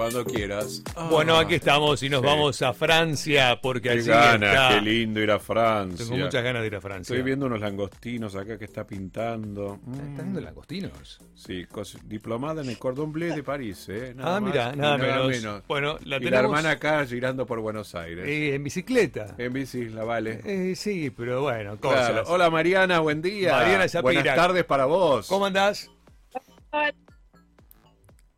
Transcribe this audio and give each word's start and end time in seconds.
Cuando 0.00 0.24
quieras. 0.24 0.82
Bueno, 1.10 1.36
aquí 1.36 1.56
estamos 1.56 2.02
y 2.02 2.08
nos 2.08 2.22
sí. 2.22 2.26
vamos 2.26 2.62
a 2.62 2.72
Francia 2.72 3.60
porque 3.60 3.90
Qué 3.90 3.98
allí 3.98 4.08
ganas, 4.08 4.54
está. 4.54 4.68
qué 4.70 4.80
lindo 4.80 5.20
ir 5.20 5.30
a 5.30 5.38
Francia. 5.38 6.06
Tengo 6.06 6.24
muchas 6.24 6.42
ganas 6.42 6.62
de 6.62 6.68
ir 6.68 6.74
a 6.76 6.80
Francia. 6.80 7.12
Estoy 7.12 7.22
viendo 7.22 7.44
unos 7.44 7.60
langostinos 7.60 8.34
acá 8.34 8.56
que 8.56 8.64
está 8.64 8.86
pintando. 8.86 9.78
Mm. 9.84 9.92
¿Estás 9.92 10.16
viendo 10.16 10.40
langostinos? 10.40 11.20
Sí, 11.34 11.66
diplomada 12.06 12.62
en 12.62 12.70
el 12.70 12.78
Cordon 12.78 13.12
Bleu 13.12 13.34
de 13.34 13.42
París, 13.42 13.90
¿eh? 13.90 14.14
Nada 14.16 14.36
ah, 14.36 14.40
mira, 14.40 14.72
y 14.74 14.78
nada, 14.78 14.96
menos. 14.96 15.64
Bueno, 15.68 15.98
la 16.02 16.16
y 16.16 16.30
la 16.30 16.38
hermana 16.38 16.70
acá 16.70 17.04
girando 17.04 17.44
por 17.44 17.60
Buenos 17.60 17.94
Aires. 17.94 18.26
eh, 18.26 18.54
en 18.54 18.64
bicicleta. 18.64 19.34
En 19.36 19.52
bici, 19.52 19.90
la 19.90 20.04
vale. 20.04 20.40
Eh, 20.46 20.76
sí, 20.76 21.10
pero 21.10 21.42
bueno, 21.42 21.78
cosas. 21.78 22.08
Claro. 22.08 22.28
Hola 22.28 22.48
Mariana, 22.48 23.00
buen 23.00 23.20
día. 23.20 23.52
Mariana 23.52 23.84
Shapira. 23.86 24.00
Buenas 24.22 24.34
tardes 24.34 24.64
para 24.64 24.86
vos. 24.86 25.26
¿Cómo 25.26 25.44
andás? 25.44 25.90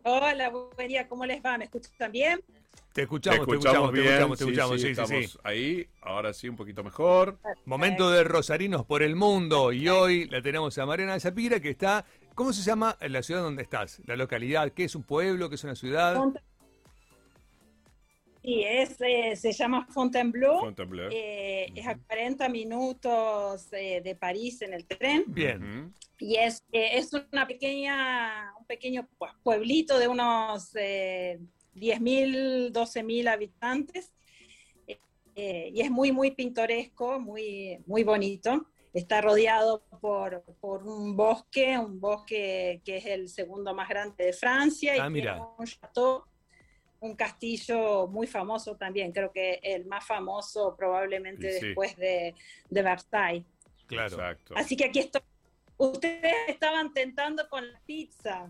Hola. 0.05 0.51
Buen 0.51 0.89
día, 0.89 1.07
¿cómo 1.09 1.25
les 1.27 1.43
va? 1.45 1.57
¿Me 1.59 1.65
escuchan 1.65 2.11
bien? 2.11 2.41
Te 2.43 2.93
Te 2.93 3.03
escuchamos, 3.03 3.47
te 3.47 3.53
escuchamos 3.53 3.93
te 3.93 4.01
bien. 4.01 4.13
escuchamos, 4.13 4.39
te 4.39 4.45
escuchamos, 4.45 4.81
sí, 4.81 4.87
sí, 4.87 4.91
estamos 4.91 5.11
sí. 5.33 5.39
ahí. 5.45 5.89
Ahora 6.01 6.33
sí, 6.33 6.49
un 6.49 6.57
poquito 6.57 6.83
mejor. 6.83 7.39
Momento 7.65 8.11
de 8.11 8.25
Rosarinos 8.25 8.85
por 8.85 9.03
el 9.03 9.17
mundo 9.17 9.73
y 9.73 9.89
hoy 9.89 10.27
la 10.27 10.43
tenemos 10.43 10.77
a 10.79 10.87
Mariana 10.87 11.19
Shapira 11.19 11.61
que 11.61 11.71
está, 11.71 12.05
¿cómo 12.35 12.53
se 12.53 12.63
llama 12.63 12.97
la 13.01 13.23
ciudad 13.23 13.43
donde 13.43 13.63
estás? 13.63 14.03
La 14.07 14.17
localidad, 14.17 14.73
¿qué 14.73 14.85
es 14.85 14.95
un 14.95 15.05
pueblo? 15.05 15.49
¿Qué 15.49 15.55
es 15.55 15.65
una 15.65 15.77
ciudad? 15.77 16.21
Sí, 18.43 18.63
es, 18.65 18.97
eh, 19.01 19.37
se 19.37 19.53
llama 19.53 19.87
Fontainebleau. 19.91 20.59
Fontainebleau. 20.61 21.11
Eh, 21.13 21.69
Es 21.77 21.87
a 21.87 21.97
40 21.97 22.49
minutos 22.49 23.73
eh, 23.73 24.01
de 24.03 24.17
París 24.17 24.61
en 24.63 24.75
el 24.75 24.85
tren 24.87 25.25
Bien. 25.29 25.95
Y 26.19 26.37
es, 26.37 26.65
eh, 26.73 26.91
es 26.99 27.13
una 27.33 27.47
pequeña, 27.47 28.53
un 28.59 28.67
pequeño 28.67 29.09
pue- 29.19 29.33
pueblito 29.43 29.99
de 29.99 30.09
unos 30.09 30.71
eh, 30.75 31.39
10.000, 31.75 32.73
12.000 32.73 33.29
habitantes 33.29 34.13
Eh, 34.89 34.99
eh, 35.37 35.71
y 35.73 35.81
es 35.81 35.91
muy, 35.91 36.11
muy 36.13 36.33
pintoresco, 36.33 37.21
muy, 37.21 37.79
muy 37.87 38.03
bonito. 38.03 38.67
Está 38.93 39.21
rodeado 39.23 39.83
por, 40.01 40.43
por 40.61 40.83
un 40.87 41.17
bosque, 41.17 41.79
un 41.79 41.99
bosque 42.01 42.83
que 42.85 42.97
es 42.99 43.07
el 43.07 43.29
segundo 43.29 43.73
más 43.75 43.89
grande 43.89 44.25
de 44.27 44.33
Francia 44.35 44.95
y 44.97 44.99
Ah, 45.01 45.09
mira. 45.09 45.35
tiene 45.37 45.49
un 45.59 45.65
chateau, 45.67 46.25
un 47.03 47.17
castillo 47.17 48.07
muy 48.07 48.27
famoso 48.27 48.77
también, 48.77 49.13
creo 49.13 49.31
que 49.33 49.61
el 49.63 49.85
más 49.87 50.07
famoso 50.07 50.75
probablemente 50.77 51.53
sí. 51.59 51.67
después 51.67 51.97
de, 51.97 52.35
de 52.71 52.83
Versailles. 52.83 53.45
Claro. 53.87 54.15
Exacto. 54.15 54.55
Así 54.57 54.77
que 54.77 54.87
aquí 54.87 55.01
estoy. 55.01 55.21
Ustedes 55.77 56.35
estaban 56.49 56.93
tentando 56.95 57.49
con 57.49 57.71
la 57.71 57.81
pizza. 57.85 58.49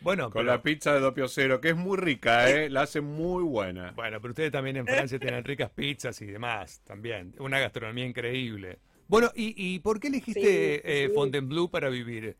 Bueno, 0.00 0.24
Con 0.24 0.40
pero, 0.40 0.52
la 0.52 0.62
pizza 0.62 0.92
de 0.92 1.00
Doppio 1.00 1.28
Cero, 1.28 1.60
que 1.60 1.70
es 1.70 1.76
muy 1.76 1.96
rica, 1.96 2.50
¿eh? 2.50 2.68
La 2.68 2.82
hace 2.82 3.00
muy 3.00 3.42
buena. 3.44 3.92
bueno, 3.92 4.20
pero 4.20 4.32
ustedes 4.32 4.52
también 4.52 4.76
en 4.76 4.86
Francia 4.86 5.18
tienen 5.18 5.42
ricas 5.44 5.70
pizzas 5.70 6.20
y 6.20 6.26
demás, 6.26 6.82
también. 6.84 7.34
Una 7.38 7.58
gastronomía 7.58 8.04
increíble. 8.04 8.80
Bueno, 9.06 9.30
¿y, 9.34 9.54
y 9.56 9.78
por 9.78 10.00
qué 10.00 10.08
elegiste 10.08 10.40
Sí, 10.40 10.46
eh, 10.84 11.06
sí. 11.08 11.14
Fontainebleau 11.14 11.70
para 11.70 11.88
vivir? 11.88 12.36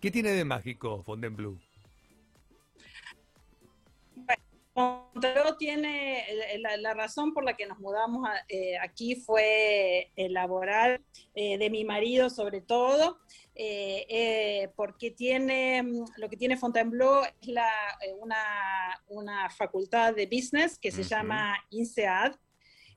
¿Qué 0.00 0.10
tiene 0.10 0.30
de 0.30 0.44
mágico 0.44 1.02
Fontainebleau? 1.04 1.58
Montreux 4.74 5.56
tiene 5.58 6.24
la, 6.58 6.76
la 6.76 6.94
razón 6.94 7.32
por 7.32 7.44
la 7.44 7.54
que 7.54 7.66
nos 7.66 7.78
mudamos 7.78 8.28
a- 8.28 8.44
eh, 8.48 8.76
aquí 8.78 9.14
fue 9.16 10.10
el 10.16 10.32
laboral 10.32 11.00
eh, 11.34 11.58
de 11.58 11.70
mi 11.70 11.84
marido 11.84 12.28
sobre 12.28 12.60
todo, 12.60 13.18
eh, 13.54 14.04
eh, 14.08 14.68
porque 14.74 15.12
tiene 15.12 15.82
mm, 15.82 16.04
lo 16.16 16.28
que 16.28 16.36
tiene 16.36 16.56
Fontainebleau 16.56 17.22
es 17.40 17.48
la, 17.48 17.68
eh, 18.04 18.12
una, 18.18 18.36
una 19.08 19.48
facultad 19.50 20.14
de 20.14 20.26
business 20.26 20.78
que 20.78 20.90
se 20.90 21.04
llama 21.04 21.56
INSEAD. 21.70 22.34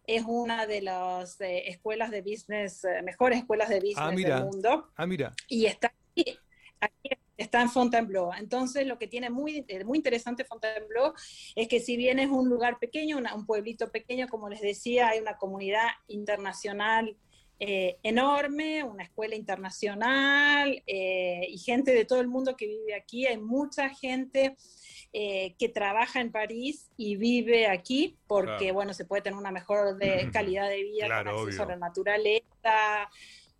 Es 0.06 0.24
una 0.26 0.66
de 0.66 0.82
las 0.82 1.40
eh, 1.42 1.68
escuelas 1.68 2.10
de 2.12 2.22
business, 2.22 2.84
eh, 2.86 3.02
mejores 3.04 3.40
escuelas 3.40 3.70
de 3.70 3.82
business 3.82 4.14
mira. 4.16 4.36
del 4.38 4.46
mundo 4.46 4.88
Ah, 4.96 5.06
mira. 5.06 5.34
y 5.50 5.66
está 5.66 5.94
aquí, 6.12 6.40
aquí 6.80 7.10
está 7.38 7.62
en 7.62 7.70
Fontainebleau. 7.70 8.32
Entonces, 8.34 8.86
lo 8.88 8.98
que 8.98 9.08
tiene 9.08 9.30
muy, 9.30 9.64
eh, 9.68 9.84
muy 9.86 9.98
interesante 10.00 10.44
Fontainebleau 10.44 11.14
es 11.56 11.68
que 11.68 11.80
si 11.80 11.96
bien 11.96 12.18
es 12.20 12.30
un 12.30 12.50
lugar 12.50 12.80
pequeño, 12.80 13.18
una- 13.18 13.36
un 13.36 13.46
pueblito 13.46 13.92
pequeño, 13.92 14.28
como 14.28 14.50
les 14.50 14.62
decía, 14.62 15.10
hay 15.10 15.20
una 15.20 15.38
comunidad 15.38 15.88
internacional 16.08 17.16
eh, 17.60 17.98
enorme, 18.04 18.84
una 18.84 19.02
escuela 19.02 19.34
internacional 19.36 20.84
eh, 20.86 21.42
y 21.50 21.58
gente 21.58 21.92
de 21.92 22.06
todo 22.06 22.22
el 22.22 22.28
mundo 22.28 22.56
que 22.56 22.68
vive 22.68 22.94
aquí. 22.94 23.26
Hay 23.26 23.38
mucha 23.38 23.90
gente 23.90 24.56
eh, 25.14 25.56
que 25.58 25.68
trabaja 25.70 26.20
en 26.22 26.32
París 26.32 26.92
y 26.98 27.16
vive 27.16 27.66
aquí 27.66 28.16
porque, 28.28 28.58
Claro. 28.66 28.74
bueno, 28.76 28.94
se 28.94 29.06
puede 29.06 29.24
tener 29.24 29.40
una 29.40 29.50
mejor 29.52 29.98
de- 29.98 30.30
calidad 30.32 30.70
de 30.70 30.84
vida 30.84 31.06
Claro, 31.08 31.32
con 31.32 31.40
acceso 31.48 31.64
obvio. 31.64 31.74
a 31.74 31.78
la 31.80 31.88
naturaleza, 31.88 33.10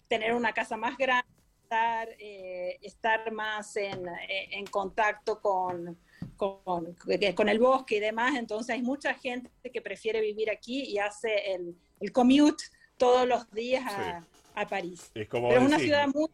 tener 0.08 0.34
una 0.36 0.54
casa 0.54 0.78
más 0.78 0.96
grande, 0.98 1.28
estar, 1.68 2.08
eh, 2.18 2.78
estar 2.82 3.30
más 3.34 3.76
en, 3.76 4.08
eh, 4.08 4.48
en 4.52 4.66
contacto 4.68 5.42
con, 5.42 5.98
con, 6.38 6.96
con 7.36 7.50
el 7.50 7.60
bosque 7.60 7.98
y 7.98 8.00
demás. 8.00 8.36
Entonces 8.38 8.74
hay 8.76 8.82
mucha 8.82 9.14
gente 9.16 9.50
que 9.74 9.82
prefiere 9.82 10.22
vivir 10.22 10.50
aquí 10.50 10.84
y 10.86 10.98
hace 10.98 11.54
el, 11.54 11.76
el 12.00 12.12
commute 12.14 12.64
todos 12.98 13.28
los 13.28 13.50
días 13.52 13.84
a, 13.86 14.26
a 14.56 14.68
París. 14.68 15.12
Es 15.14 15.28
como 15.28 15.50
Pero 15.50 15.62
es 15.62 15.68
una 15.68 15.78
ciudad 15.80 16.08
muy, 16.08 16.28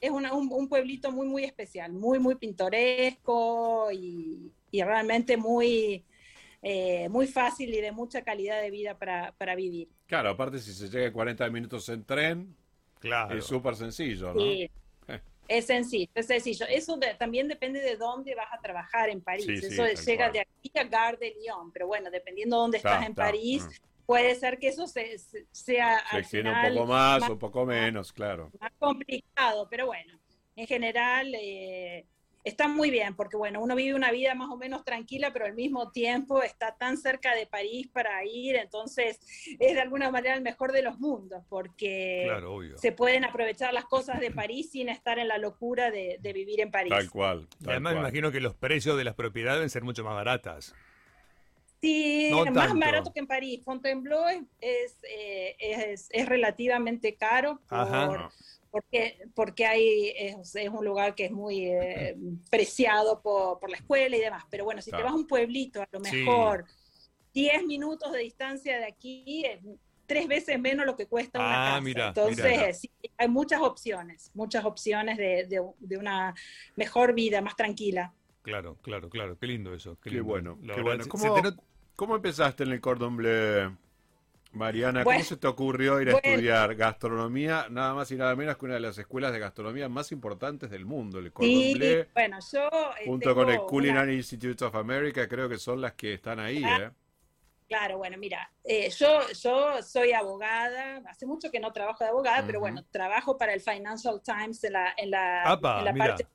es 0.00 0.10
una- 0.10 0.32
un, 0.32 0.50
un 0.50 0.66
pueblito 0.68 1.12
muy, 1.12 1.26
muy 1.26 1.44
especial, 1.44 1.92
muy, 1.92 2.18
muy 2.18 2.36
pintoresco 2.36 3.90
y, 3.92 4.50
y 4.70 4.82
realmente 4.82 5.36
muy, 5.36 6.04
eh, 6.62 7.08
muy 7.10 7.26
fácil 7.26 7.74
y 7.74 7.80
de 7.82 7.92
mucha 7.92 8.22
calidad 8.22 8.62
de 8.62 8.70
vida 8.70 8.96
para, 8.98 9.32
para 9.36 9.54
vivir. 9.54 9.88
Claro, 10.06 10.30
aparte 10.30 10.58
si 10.58 10.72
se 10.72 10.88
llega 10.88 11.06
en 11.06 11.12
40 11.12 11.48
minutos 11.50 11.88
en 11.90 12.02
tren, 12.04 12.56
Claro. 13.00 13.36
es 13.36 13.44
súper 13.44 13.74
sencillo, 13.76 14.32
¿no? 14.34 14.40
Sí. 14.40 14.70
Eh. 15.08 15.20
Es 15.48 15.66
sencillo, 15.66 16.08
es 16.14 16.26
sencillo. 16.28 16.64
Eso 16.68 16.96
de- 16.96 17.14
también 17.14 17.48
depende 17.48 17.80
de 17.80 17.96
dónde 17.96 18.34
vas 18.36 18.52
a 18.52 18.60
trabajar 18.60 19.08
en 19.08 19.20
París. 19.20 19.46
Sí, 19.46 19.56
sí, 19.56 19.66
eso 19.66 19.84
llega 20.06 20.26
cual. 20.26 20.32
de 20.34 20.40
aquí 20.40 20.70
a 20.78 20.84
Gare 20.84 21.16
de 21.16 21.34
Lyon, 21.42 21.72
pero 21.72 21.88
bueno, 21.88 22.08
dependiendo 22.10 22.56
de 22.56 22.60
dónde 22.60 22.76
Está, 22.76 22.90
estás 22.90 23.06
en 23.06 23.12
está, 23.12 23.22
París, 23.24 23.64
mm. 23.66 24.06
puede 24.06 24.34
ser 24.36 24.58
que 24.60 24.68
eso 24.68 24.86
se, 24.86 25.18
se- 25.18 25.46
sea 25.50 25.98
Se 26.08 26.16
al 26.16 26.20
extiende 26.22 26.50
un 26.52 26.74
poco 26.74 26.86
más, 26.86 27.20
más- 27.22 27.30
un 27.30 27.38
poco 27.40 27.66
menos, 27.66 28.12
claro. 28.12 28.50
más 28.60 28.70
complicado, 28.78 29.66
pero 29.68 29.86
bueno, 29.86 30.20
en 30.54 30.66
general 30.68 31.32
eh, 31.34 32.06
está 32.44 32.68
muy 32.68 32.90
bien, 32.90 33.14
porque 33.16 33.36
bueno, 33.36 33.60
uno 33.60 33.74
vive 33.74 33.94
una 33.94 34.10
vida 34.10 34.34
más 34.34 34.48
o 34.50 34.56
menos 34.56 34.84
tranquila, 34.84 35.32
pero 35.32 35.44
al 35.46 35.54
mismo 35.54 35.90
tiempo 35.90 36.42
está 36.42 36.74
tan 36.76 36.96
cerca 36.96 37.34
de 37.34 37.46
París 37.46 37.88
para 37.92 38.24
ir, 38.24 38.56
entonces 38.56 39.20
es 39.58 39.74
de 39.74 39.80
alguna 39.80 40.10
manera 40.10 40.34
el 40.34 40.42
mejor 40.42 40.72
de 40.72 40.82
los 40.82 40.98
mundos, 40.98 41.44
porque 41.48 42.22
Claro, 42.26 42.58
se 42.76 42.92
pueden 42.92 43.24
aprovechar 43.24 43.72
las 43.74 43.84
cosas 43.84 44.20
de 44.20 44.30
París 44.30 44.70
sin 44.70 44.88
estar 44.88 45.18
en 45.18 45.28
la 45.28 45.38
locura 45.38 45.90
de, 45.90 46.18
de 46.20 46.32
vivir 46.32 46.60
en 46.60 46.70
París. 46.70 46.90
Tal 46.92 47.10
cual. 47.10 47.48
Tal 47.62 47.70
además 47.72 47.94
me 47.94 48.00
imagino 48.00 48.32
que 48.32 48.40
los 48.40 48.54
precios 48.54 48.96
de 48.96 49.04
las 49.04 49.14
propiedades 49.14 49.58
deben 49.58 49.70
ser 49.70 49.82
mucho 49.84 50.02
más 50.04 50.14
baratas. 50.14 50.74
Sí, 51.80 52.28
No 52.30 52.44
más 52.44 52.52
tanto. 52.68 52.78
barato 52.78 53.12
que 53.12 53.20
en 53.20 53.26
París. 53.26 53.62
Fontainebleau 53.64 54.28
es, 54.28 54.42
es, 54.60 54.96
eh, 55.08 55.56
es- 55.60 56.08
es 56.10 56.28
relativamente 56.28 57.14
caro 57.14 57.58
por- 57.68 57.78
Ajá. 57.78 58.30
Porque, 58.70 59.18
porque 59.34 59.66
hay, 59.66 60.12
es, 60.16 60.54
es 60.54 60.68
un 60.68 60.84
lugar 60.84 61.14
que 61.14 61.26
es 61.26 61.30
muy 61.32 61.66
eh, 61.66 62.16
preciado 62.50 63.20
por, 63.20 63.58
por 63.58 63.70
la 63.70 63.76
escuela 63.76 64.16
y 64.16 64.20
demás. 64.20 64.44
Pero 64.50 64.64
bueno, 64.64 64.80
si 64.82 64.90
te 64.90 65.02
vas 65.02 65.12
a 65.12 65.16
un 65.16 65.26
pueblito, 65.26 65.82
a 65.82 65.88
lo 65.92 66.00
mejor 66.00 66.64
10 67.34 67.64
minutos 67.64 68.12
de 68.12 68.18
distancia 68.20 68.78
de 68.78 68.86
aquí, 68.86 69.44
es 69.44 69.60
tres 70.06 70.26
veces 70.26 70.58
menos 70.58 70.86
lo 70.86 70.96
que 70.96 71.06
cuesta 71.06 71.38
una 71.38 71.54
Ah, 71.54 71.64
casa. 71.66 71.80
mira, 71.82 72.08
Entonces, 72.08 72.50
mira. 72.50 72.72
sí, 72.72 72.90
hay 73.16 73.28
muchas 73.28 73.60
opciones, 73.60 74.30
muchas 74.34 74.64
opciones 74.64 75.16
de, 75.16 75.46
de- 75.46 75.62
de 75.78 75.96
una 75.96 76.34
mejor 76.76 77.14
vida, 77.14 77.40
más 77.40 77.54
tranquila. 77.54 78.12
Claro, 78.42 78.76
claro, 78.82 79.08
claro. 79.08 79.38
Qué 79.38 79.46
lindo 79.46 79.74
eso. 79.74 79.96
Qué, 79.96 80.10
Qué 80.10 80.16
lindo. 80.16 80.24
bueno, 80.24 80.58
qué 80.74 80.80
bueno. 80.80 81.04
¿Cómo, 81.08 81.34
cómo 81.94 82.16
empezaste 82.16 82.64
en 82.64 82.72
el 82.72 82.80
Cordon 82.80 83.16
Bleu, 83.16 83.76
Mariana? 84.52 85.06
¿Cómo 85.06 85.22
Bueno, 85.22 85.24
se 85.24 85.36
te 85.36 85.46
ocurrió 85.46 86.00
ir 86.00 86.08
a 86.08 86.12
bueno. 86.12 86.16
estudiar 86.28 86.74
gastronomía, 86.74 87.66
nada 87.70 87.94
más 87.94 88.10
y 88.10 88.16
nada 88.16 88.34
menos 88.36 88.56
que 88.56 88.64
una 88.66 88.74
de 88.74 88.80
las 88.80 88.98
escuelas 88.98 89.32
de 89.32 89.38
gastronomía 89.38 89.88
más 89.88 90.12
importantes 90.12 90.70
del 90.70 90.84
mundo, 90.86 91.18
el 91.18 91.32
Cordon 91.32 91.54
Sí, 91.56 91.72
Bleu, 91.72 92.06
bueno, 92.14 92.38
yo... 92.52 92.68
eh, 93.00 93.06
junto 93.06 93.34
con 93.34 93.48
el 93.48 93.64
Culinary 93.64 94.10
una- 94.10 94.16
Institute 94.16 94.64
of 94.64 94.74
America, 94.74 95.28
creo 95.28 95.48
que 95.48 95.58
son 95.58 95.80
las 95.80 95.94
que 95.94 96.14
están 96.14 96.40
ahí, 96.40 96.62
Ah, 96.64 96.78
¿eh? 96.78 96.90
Claro, 97.68 97.98
bueno, 97.98 98.18
mira, 98.18 98.52
eh, 98.64 98.90
yo, 98.90 99.20
yo 99.30 99.80
soy 99.82 100.12
abogada, 100.12 101.02
hace 101.08 101.24
mucho 101.24 101.50
que 101.52 101.60
no 101.60 101.72
trabajo 101.72 102.02
de 102.02 102.10
abogada, 102.10 102.44
pero 102.44 102.58
bueno, 102.60 102.84
trabajo 102.90 103.38
para 103.38 103.54
el 103.54 103.60
Financial 103.60 104.20
Times 104.22 104.64
en 104.64 104.72
la, 104.72 104.92
en 104.96 105.10
la, 105.12 105.44
Apa, 105.44 105.78
en 105.78 105.84
la 105.84 105.94
parte, 105.94 106.26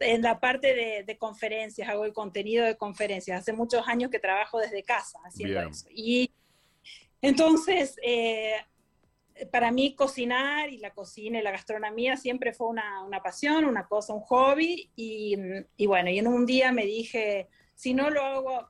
en 0.00 0.22
la 0.22 0.40
parte 0.40 0.74
de, 0.74 1.04
de 1.04 1.18
conferencias, 1.18 1.88
hago 1.88 2.04
el 2.04 2.12
contenido 2.14 2.64
de 2.64 2.76
conferencias. 2.76 3.40
Hace 3.40 3.52
muchos 3.52 3.86
años 3.88 4.10
que 4.10 4.18
trabajo 4.20 4.58
desde 4.58 4.82
casa 4.84 5.18
haciendo 5.24 5.60
Bien. 5.60 5.70
eso. 5.70 5.86
Y 5.90 6.32
entonces, 7.22 7.96
eh, 8.02 8.54
para 9.50 9.70
mí 9.70 9.94
cocinar 9.94 10.70
y 10.70 10.78
la 10.78 10.90
cocina 10.90 11.38
y 11.38 11.42
la 11.42 11.50
gastronomía 11.50 12.16
siempre 12.16 12.52
fue 12.52 12.68
una, 12.68 13.02
una 13.04 13.22
pasión, 13.22 13.64
una 13.64 13.86
cosa, 13.86 14.14
un 14.14 14.20
hobby. 14.20 14.90
Y, 14.96 15.36
y 15.76 15.86
bueno, 15.86 16.10
y 16.10 16.18
en 16.18 16.26
un 16.26 16.46
día 16.46 16.72
me 16.72 16.84
dije, 16.84 17.48
si 17.74 17.94
no 17.94 18.10
lo 18.10 18.22
hago 18.22 18.68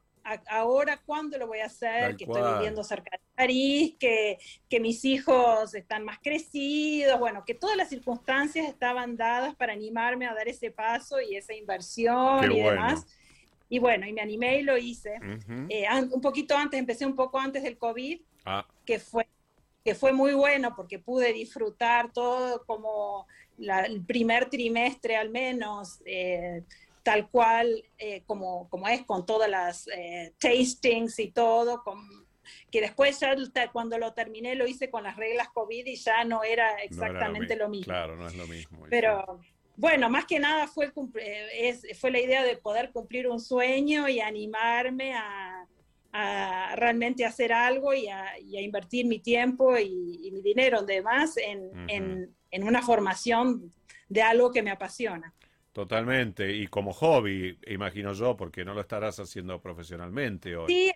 ahora 0.49 1.01
cuándo 1.05 1.39
lo 1.39 1.47
voy 1.47 1.61
a 1.61 1.67
hacer, 1.67 2.17
que 2.17 2.25
estoy 2.25 2.43
viviendo 2.55 2.85
cerca 2.85 3.17
de 3.17 3.23
París, 3.35 3.95
que, 3.99 4.39
que 4.69 4.81
mis 4.81 5.05
hijos 5.05 5.75
están 5.75 6.05
más 6.05 6.19
crecidos, 6.19 7.19
bueno, 7.19 7.45
que 7.47 7.55
todas 7.55 7.77
las 7.77 7.89
circunstancias 7.89 8.69
estaban 8.69 9.17
dadas 9.17 9.55
para 9.55 9.73
animarme 9.73 10.27
a 10.27 10.35
dar 10.35 10.49
ese 10.49 10.71
paso 10.71 11.21
y 11.21 11.37
esa 11.37 11.55
inversión 11.55 12.53
y 12.53 12.61
demás. 12.61 13.07
Y 13.71 13.79
bueno, 13.79 14.07
y 14.07 14.13
me 14.13 14.23
animé 14.23 14.61
y 14.61 14.63
lo 14.63 14.79
hice. 14.79 15.19
Eh, 15.69 15.87
un 16.11 16.21
poquito 16.21 16.57
antes, 16.57 16.79
empecé 16.79 17.05
un 17.05 17.15
poco 17.15 17.39
antes 17.39 17.63
del 17.63 17.77
COVID, 17.77 18.21
ah. 18.49 18.67
que, 18.85 18.99
fue, 18.99 19.27
que 19.85 19.95
fue 19.95 20.13
muy 20.13 20.33
bueno 20.33 20.75
porque 20.75 20.99
pude 20.99 21.33
disfrutar 21.33 22.13
todo 22.13 22.65
como 22.65 23.27
el 23.59 24.05
primer 24.05 24.49
trimestre 24.49 25.17
al 25.17 25.31
menos. 25.31 26.01
Eh, 26.05 26.63
tal 27.09 27.31
cual 27.31 27.83
eh, 27.97 28.23
como, 28.27 28.69
como 28.69 28.87
es 28.87 29.03
con 29.07 29.25
todas 29.25 29.49
las 29.49 29.89
eh, 29.89 30.35
tastings 30.39 31.19
y 31.21 31.31
todo, 31.31 31.83
con, 31.83 31.99
que 32.71 32.83
después 32.83 33.19
ya 33.19 33.35
cuando 33.73 33.97
lo 33.97 34.13
terminé 34.13 34.55
lo 34.55 34.67
hice 34.67 34.91
con 34.91 35.05
las 35.05 35.17
reglas 35.17 35.49
COVID 35.55 35.87
y 35.87 35.97
ya 35.97 36.25
no 36.25 36.45
era 36.45 36.83
exactamente 36.83 37.57
lo, 37.57 37.71
mismo. 37.71 37.93
Claro, 37.93 38.15
no 38.15 38.27
es 38.27 38.35
lo 38.35 38.47
mismo. 38.47 38.85
Pero 38.91 39.41
bueno, 39.77 40.11
más 40.11 40.27
que 40.27 40.39
nada 40.39 40.67
fue, 40.67 40.93
es, 41.55 41.87
fue 41.99 42.11
la 42.11 42.21
idea 42.21 42.43
de 42.43 42.57
poder 42.59 42.91
cumplir 42.91 43.29
un 43.29 43.41
sueño 43.41 44.07
y 44.07 44.21
animarme 44.21 45.15
a, 45.15 45.67
a 46.13 46.75
realmente 46.77 47.25
hacer 47.25 47.53
algo 47.53 47.93
y 47.95 48.09
a, 48.09 48.39
invertir 48.39 49.07
mi 49.07 49.21
tiempo 49.21 49.79
y, 49.79 50.31
mi 50.33 50.43
dinero, 50.43 50.79
además, 50.81 51.37
en, 51.37 51.89
en, 51.89 52.35
en 52.51 52.63
una 52.65 52.83
formación 52.83 53.73
de 54.09 54.23
algo 54.23 54.51
que 54.51 54.63
me 54.63 54.71
apasiona. 54.71 55.35
Totalmente, 55.73 56.51
y 56.53 56.67
como 56.67 56.93
hobby, 56.93 57.59
imagino 57.69 58.13
yo, 58.13 58.37
porque 58.37 58.65
no 58.65 58.75
lo 58.75 58.81
estarás 58.81 59.21
haciendo 59.21 59.61
profesionalmente 59.61 60.57
hoy. 60.57 60.67
Sí, 60.67 60.93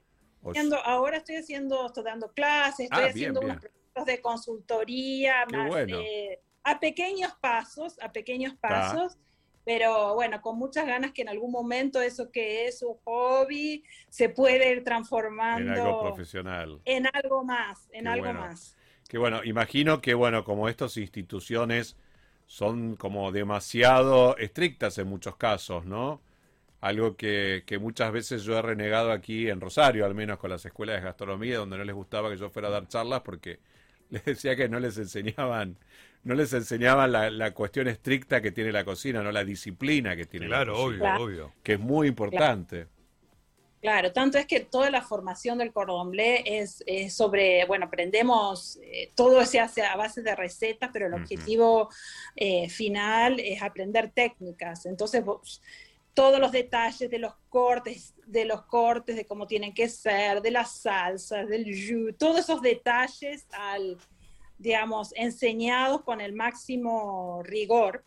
ahora 0.84 1.18
estoy 1.18 1.36
haciendo, 1.36 1.86
estoy 1.86 2.04
dando 2.04 2.32
clases, 2.32 2.86
estoy 2.86 3.04
ah, 3.04 3.08
haciendo 3.08 3.40
unos 3.40 3.58
proyectos 3.58 4.06
de 4.06 4.20
consultoría, 4.20 5.46
más, 5.52 5.72
eh, 5.88 6.40
a 6.64 6.80
pequeños 6.80 7.32
pasos, 7.40 7.96
a 8.00 8.10
pequeños 8.10 8.54
pasos. 8.54 9.16
Pero 9.64 10.14
bueno, 10.14 10.40
con 10.40 10.58
muchas 10.58 10.86
ganas 10.86 11.12
que 11.12 11.22
en 11.22 11.28
algún 11.28 11.52
momento 11.52 12.00
eso 12.02 12.30
que 12.32 12.66
es 12.66 12.82
un 12.82 12.96
hobby 13.04 13.84
se 14.08 14.28
puede 14.28 14.72
ir 14.72 14.82
transformando 14.82 15.72
en 15.72 15.78
algo 15.78 16.02
profesional. 16.02 16.80
En 16.84 17.06
algo 17.12 17.44
más, 17.44 17.88
en 17.92 18.08
algo 18.08 18.32
más. 18.32 18.76
Que 19.08 19.18
bueno, 19.18 19.44
imagino 19.44 20.00
que 20.00 20.14
bueno, 20.14 20.42
como 20.42 20.68
estas 20.68 20.96
instituciones 20.96 21.96
son 22.46 22.96
como 22.96 23.30
demasiado 23.32 24.36
estrictas 24.36 24.98
en 24.98 25.08
muchos 25.08 25.36
casos, 25.36 25.84
¿no? 25.86 26.20
Algo 26.80 27.16
que, 27.16 27.62
que, 27.64 27.78
muchas 27.78 28.10
veces 28.12 28.42
yo 28.42 28.58
he 28.58 28.62
renegado 28.62 29.12
aquí 29.12 29.48
en 29.48 29.60
Rosario, 29.60 30.04
al 30.04 30.14
menos 30.14 30.38
con 30.38 30.50
las 30.50 30.64
escuelas 30.66 30.96
de 30.96 31.02
gastronomía, 31.02 31.58
donde 31.58 31.78
no 31.78 31.84
les 31.84 31.94
gustaba 31.94 32.28
que 32.28 32.36
yo 32.36 32.50
fuera 32.50 32.68
a 32.68 32.72
dar 32.72 32.88
charlas 32.88 33.20
porque 33.20 33.60
les 34.10 34.24
decía 34.24 34.56
que 34.56 34.68
no 34.68 34.80
les 34.80 34.98
enseñaban, 34.98 35.78
no 36.24 36.34
les 36.34 36.52
enseñaban 36.52 37.12
la, 37.12 37.30
la 37.30 37.52
cuestión 37.52 37.88
estricta 37.88 38.40
que 38.40 38.52
tiene 38.52 38.72
la 38.72 38.84
cocina, 38.84 39.22
no 39.22 39.32
la 39.32 39.44
disciplina 39.44 40.14
que 40.16 40.26
tiene 40.26 40.48
la 40.48 40.64
cocina. 40.64 40.98
Claro, 40.98 41.16
obvio, 41.18 41.24
obvio. 41.24 41.52
Que 41.62 41.74
es 41.74 41.80
muy 41.80 42.08
importante. 42.08 42.86
Claro, 43.82 44.12
tanto 44.12 44.38
es 44.38 44.46
que 44.46 44.60
toda 44.60 44.90
la 44.90 45.02
formación 45.02 45.58
del 45.58 45.72
cordón 45.72 46.12
bleu 46.12 46.40
es, 46.44 46.84
sobre, 47.12 47.66
bueno, 47.66 47.86
aprendemos, 47.86 48.78
eh, 48.80 49.10
todo 49.16 49.44
se 49.44 49.58
hace 49.58 49.82
a 49.82 49.96
base 49.96 50.22
de 50.22 50.36
recetas, 50.36 50.90
pero 50.92 51.08
el 51.08 51.14
objetivo 51.14 51.88
eh, 52.36 52.68
final 52.68 53.40
es 53.40 53.60
aprender 53.60 54.12
técnicas. 54.14 54.86
Entonces, 54.86 55.24
todos 56.14 56.38
los 56.38 56.52
detalles 56.52 57.10
de 57.10 57.18
los 57.18 57.34
cortes, 57.48 58.14
de 58.24 58.44
los 58.44 58.62
cortes, 58.66 59.16
de 59.16 59.26
cómo 59.26 59.48
tienen 59.48 59.74
que 59.74 59.88
ser, 59.88 60.42
de 60.42 60.52
las 60.52 60.76
salsas, 60.78 61.48
del 61.48 61.64
jus, 61.64 62.16
todos 62.16 62.38
esos 62.38 62.62
detalles 62.62 63.48
al, 63.50 63.98
digamos, 64.62 65.12
enseñados 65.16 66.02
con 66.02 66.20
el 66.20 66.32
máximo 66.32 67.42
rigor 67.44 68.04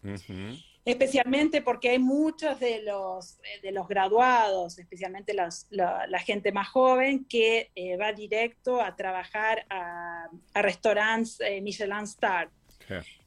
especialmente 0.86 1.64
porque 1.64 1.90
hay 1.90 2.00
muchos 2.00 2.60
de 2.60 2.84
los, 2.84 3.40
de 3.64 3.72
los 3.72 3.88
graduados, 3.88 4.78
especialmente 4.78 5.34
la, 5.34 6.20
gente 6.20 6.52
más 6.52 6.70
joven, 6.70 7.26
que 7.26 7.72
eh, 7.76 7.98
va 7.98 8.14
directo 8.14 8.80
a 8.80 8.96
trabajar 8.96 9.66
a, 9.70 10.30
restaurantes 10.54 11.40
eh, 11.42 11.60
Michelin 11.62 12.04
Star. 12.04 12.52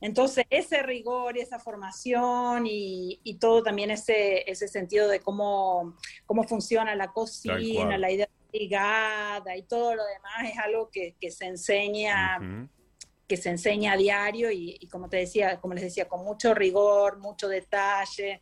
Entonces, 0.01 0.47
ese 0.51 0.85
rigor 0.85 1.37
y 1.37 1.41
esa 1.41 1.59
formación 1.59 2.65
y, 2.65 3.37
todo 3.41 3.65
también 3.65 3.91
ese, 3.91 4.49
ese 4.49 4.69
sentido 4.69 5.09
de 5.09 5.19
cómo, 5.19 5.97
cómo 6.27 6.45
funciona 6.45 6.95
la 6.95 7.09
cocina, 7.09 7.99
la 7.99 8.13
idea 8.13 8.29
ligada 8.53 9.57
y 9.57 9.63
todo 9.63 9.97
lo 9.97 10.05
demás 10.05 10.53
es 10.53 10.59
algo 10.59 10.91
que, 10.91 11.17
se 11.29 11.47
enseña 11.47 12.39
que 13.29 13.37
se 13.37 13.51
enseña 13.51 13.93
a 13.93 13.97
diario 13.97 14.51
y, 14.51 14.89
como 14.91 15.09
te 15.09 15.19
decía, 15.19 15.61
como 15.61 15.75
les 15.75 15.85
decía, 15.85 16.09
con 16.09 16.25
mucho 16.25 16.55
rigor, 16.55 17.19
mucho 17.19 17.47
detalle. 17.49 18.41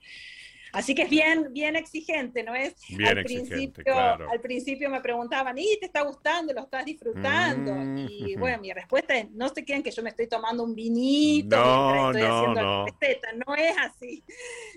Así 0.73 0.95
que 0.95 1.03
es 1.03 1.11
bien, 1.11 1.53
bien 1.53 1.75
exigente, 1.75 2.43
¿no 2.43 2.55
es? 2.55 2.75
Bien 2.89 3.19
al 3.19 3.25
principio, 3.25 3.97
Al 3.97 4.41
principio 4.41 4.91
me 4.91 5.01
preguntaban, 5.01 5.57
¿y 5.57 5.79
te 5.81 5.87
está 5.87 6.03
gustando? 6.03 6.53
¿Lo 6.53 6.63
estás 6.63 6.85
disfrutando? 6.85 7.73
Y 8.09 8.37
bueno, 8.39 8.59
mi 8.61 8.73
respuesta 8.73 9.17
es, 9.17 9.31
no 9.31 9.49
se 9.49 9.65
crean 9.65 9.83
que 9.83 9.91
yo 9.91 10.03
me 10.03 10.11
estoy 10.11 10.29
tomando 10.29 10.63
un 10.63 10.75
vinito 10.75 11.57
no, 11.57 12.11
estoy 12.11 12.23
no, 12.23 12.37
haciendo 12.37 12.63
no. 12.63 12.85
la 12.85 12.93
receta. 12.93 13.29
No 13.47 13.55
es 13.55 13.77
así. 13.79 14.25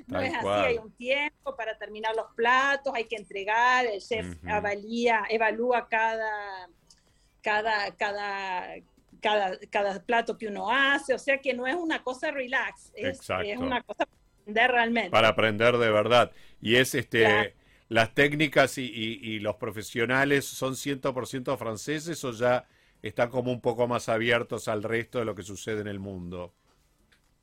No 0.08 0.22
es 0.22 0.34
así. 0.34 0.48
Hay 0.48 0.78
un 0.78 0.92
tiempo 0.94 1.56
para 1.56 1.78
terminar 1.78 2.16
los 2.16 2.34
platos, 2.34 2.94
hay 2.96 3.04
que 3.04 3.18
entregar, 3.18 3.86
el 3.86 4.00
chef 4.00 4.38
evalúa, 4.44 5.26
evalúa 5.30 5.88
cada, 5.90 6.70
cada, 7.42 7.94
cada, 7.96 8.76
cada, 9.20 9.58
cada 9.70 10.02
plato 10.04 10.38
que 10.38 10.48
uno 10.48 10.72
hace, 10.72 11.14
o 11.14 11.20
sea 11.20 11.40
que 11.40 11.54
no 11.54 11.68
es 11.68 11.76
una 11.76 12.04
cosa 12.04 12.32
relax, 12.32 12.92
es, 12.96 13.30
una 13.58 13.82
cosa 13.84 14.06
para 14.06 14.22
aprender 14.42 14.72
realmente. 14.72 15.10
Para 15.10 15.28
aprender 15.30 15.78
de 15.78 15.92
verdad. 15.92 16.32
Y 16.62 16.76
es 16.76 16.96
este... 16.96 17.56
¿Las 17.90 18.14
técnicas 18.14 18.78
y, 18.78 19.40
los 19.40 19.56
profesionales 19.56 20.46
son 20.46 20.76
100% 20.76 21.58
franceses 21.58 22.24
o 22.24 22.32
ya 22.32 22.68
están 23.02 23.32
como 23.32 23.52
un 23.52 23.62
poco 23.62 23.88
más 23.88 24.10
abiertos 24.10 24.68
al 24.68 24.84
resto 24.84 25.18
de 25.18 25.26
lo 25.26 25.34
que 25.34 25.42
sucede 25.42 25.82
en 25.82 25.88
el 25.88 26.00
mundo? 26.00 26.54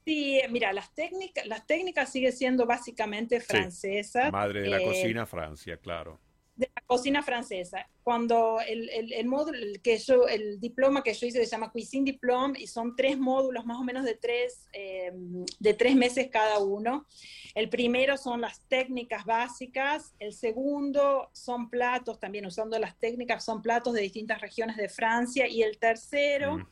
Sí, 0.04 0.40
mira, 0.50 0.72
las 0.72 0.94
técnicas, 0.94 1.44
las 1.46 1.66
técnicas 1.66 2.12
siguen 2.12 2.32
siendo 2.32 2.64
básicamente 2.64 3.40
francesas. 3.40 4.30
Madre 4.30 4.62
de 4.62 4.68
la 4.68 4.80
eh, 4.80 4.84
cocina, 4.84 5.26
Francia, 5.26 5.78
claro 5.78 6.20
de 6.56 6.70
la 6.74 6.82
cocina 6.86 7.22
francesa. 7.22 7.86
Cuando 8.02 8.58
el, 8.66 8.88
el, 8.90 9.26
módulo 9.26 9.58
que 9.82 9.98
yo, 9.98 10.26
el 10.26 10.58
diploma 10.58 11.02
que 11.02 11.12
yo 11.12 11.26
hice 11.26 11.44
se 11.44 11.50
llama 11.50 11.70
Cuisine 11.70 12.04
Diplome 12.04 12.58
y 12.58 12.66
son 12.66 12.96
tres 12.96 13.18
módulos 13.18 13.66
más 13.66 13.78
o 13.78 13.84
menos 13.84 14.04
de 14.04 14.14
tres, 14.14 14.68
eh, 14.72 15.12
de 15.58 15.74
tres 15.74 15.94
meses 15.94 16.28
cada 16.30 16.58
uno. 16.58 17.06
El 17.54 17.68
primero 17.68 18.16
son 18.16 18.40
las 18.40 18.60
técnicas 18.68 19.24
básicas, 19.24 20.14
el 20.18 20.32
segundo 20.32 21.30
son 21.32 21.68
platos, 21.68 22.18
también 22.18 22.46
usando 22.46 22.78
las 22.78 22.98
técnicas, 22.98 23.44
son 23.44 23.62
platos 23.62 23.92
de 23.94 24.00
distintas 24.00 24.40
regiones 24.40 24.76
de 24.76 24.88
Francia 24.88 25.46
y 25.46 25.62
el 25.62 25.78
tercero 25.78 26.66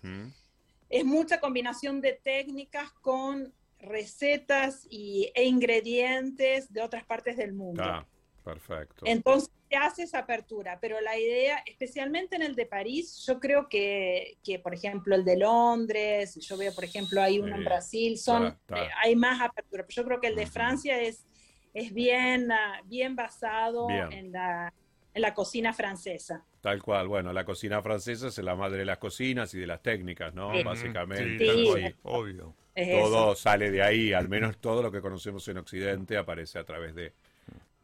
es 0.88 1.04
mucha 1.04 1.40
combinación 1.40 2.00
de 2.00 2.12
técnicas 2.12 2.90
con 3.00 3.52
recetas 3.80 4.86
y, 4.88 5.30
e 5.34 5.44
ingredientes 5.44 6.72
de 6.72 6.82
otras 6.82 7.04
partes 7.04 7.36
del 7.36 7.52
mundo. 7.52 7.82
Ah, 7.84 8.06
perfecto. 8.44 9.04
Entonces, 9.06 9.50
hace 9.76 10.04
esa 10.04 10.20
apertura, 10.20 10.78
pero 10.80 11.00
la 11.00 11.18
idea, 11.18 11.62
especialmente 11.66 12.36
en 12.36 12.42
el 12.42 12.54
de 12.54 12.66
París, 12.66 13.24
yo 13.26 13.40
creo 13.40 13.68
que, 13.68 14.38
que 14.42 14.58
por 14.58 14.74
ejemplo, 14.74 15.14
el 15.14 15.24
de 15.24 15.36
Londres, 15.36 16.36
yo 16.36 16.56
veo, 16.56 16.74
por 16.74 16.84
ejemplo, 16.84 17.22
hay 17.22 17.38
uno 17.38 17.54
en 17.54 17.64
Brasil, 17.64 18.18
son, 18.18 18.46
eh, 18.46 18.88
hay 19.02 19.16
más 19.16 19.40
apertura, 19.40 19.84
pero 19.86 19.94
yo 19.94 20.04
creo 20.04 20.20
que 20.20 20.28
el 20.28 20.36
de 20.36 20.46
Francia 20.46 21.00
es, 21.00 21.26
es 21.72 21.92
bien, 21.92 22.50
ah, 22.52 22.80
bien 22.84 23.16
basado 23.16 23.88
En, 23.90 24.32
la, 24.32 24.72
en 25.12 25.22
la 25.22 25.34
cocina 25.34 25.72
francesa. 25.72 26.44
Tal 26.60 26.82
cual, 26.82 27.08
bueno, 27.08 27.32
la 27.32 27.44
cocina 27.44 27.82
francesa 27.82 28.28
es 28.28 28.38
la 28.38 28.54
madre 28.54 28.78
de 28.78 28.84
las 28.84 28.98
cocinas 28.98 29.52
y 29.54 29.58
de 29.58 29.66
las 29.66 29.82
técnicas, 29.82 30.34
¿no? 30.34 30.50
Básicamente. 30.64 31.38
Sí, 31.38 31.94
obvio. 32.02 32.54
todo 32.74 33.34
sale 33.34 33.70
de 33.70 33.82
ahí, 33.82 34.12
al 34.12 34.28
menos 34.28 34.58
todo 34.58 34.82
lo 34.82 34.90
que 34.90 35.00
conocemos 35.00 35.46
en 35.48 35.58
Occidente 35.58 36.16
aparece 36.16 36.58
a 36.58 36.64
través 36.64 36.94
de, 36.94 37.12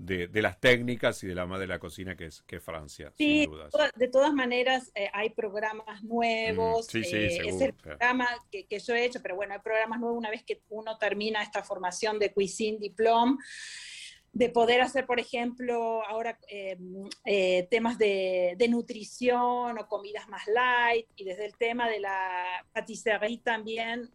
de, 0.00 0.42
las 0.42 0.58
técnicas 0.58 1.22
y 1.24 1.26
de 1.26 1.34
la 1.34 1.46
madre 1.46 1.62
de 1.62 1.66
la 1.68 1.78
cocina 1.78 2.16
que 2.16 2.26
es, 2.26 2.42
que 2.42 2.58
Francia, 2.58 3.12
sí, 3.16 3.42
sin 3.42 3.50
dudas. 3.50 3.72
De 3.94 4.08
todas 4.08 4.32
maneras, 4.32 4.90
eh, 4.94 5.10
hay 5.12 5.30
programas 5.30 6.02
nuevos. 6.02 6.86
sí, 6.86 7.04
sí, 7.04 7.16
eh, 7.16 7.42
es 7.46 7.60
el 7.60 7.74
programa 7.74 8.26
que, 8.50 8.66
que, 8.66 8.78
yo 8.78 8.94
he 8.94 9.04
hecho, 9.04 9.20
pero 9.20 9.36
bueno, 9.36 9.52
hay 9.54 9.60
programas 9.60 10.00
nuevos 10.00 10.18
una 10.18 10.30
vez 10.30 10.42
que 10.42 10.62
uno 10.70 10.96
termina 10.96 11.42
esta 11.42 11.62
formación 11.62 12.18
de 12.18 12.32
Cuisine 12.32 12.78
Diplom. 12.78 13.38
De 14.32 14.48
poder 14.48 14.80
hacer, 14.80 15.06
por 15.06 15.18
ejemplo, 15.18 16.04
ahora 16.06 16.38
eh, 16.48 16.78
eh, 17.24 17.66
temas 17.70 17.98
de, 17.98 18.56
nutrición 18.68 19.76
o 19.78 19.88
comidas 19.88 20.28
más 20.28 20.46
light, 20.46 21.06
y 21.16 21.24
desde 21.24 21.46
el 21.46 21.56
tema 21.56 21.88
de 21.88 22.00
la 22.00 22.64
patisserie 22.72 23.38
también 23.38 24.08